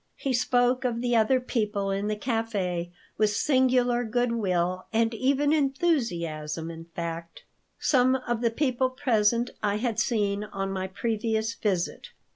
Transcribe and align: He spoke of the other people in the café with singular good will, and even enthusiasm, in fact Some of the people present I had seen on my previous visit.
He 0.15 0.33
spoke 0.33 0.83
of 0.83 0.99
the 0.99 1.15
other 1.15 1.39
people 1.39 1.91
in 1.91 2.07
the 2.07 2.15
café 2.15 2.89
with 3.19 3.29
singular 3.29 4.03
good 4.03 4.31
will, 4.31 4.87
and 4.91 5.13
even 5.13 5.53
enthusiasm, 5.53 6.71
in 6.71 6.85
fact 6.85 7.43
Some 7.77 8.15
of 8.15 8.41
the 8.41 8.49
people 8.49 8.89
present 8.89 9.51
I 9.61 9.75
had 9.75 9.99
seen 9.99 10.43
on 10.43 10.71
my 10.71 10.87
previous 10.87 11.53
visit. 11.53 12.07